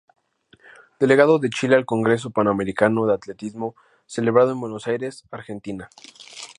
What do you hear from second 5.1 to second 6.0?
Argentina.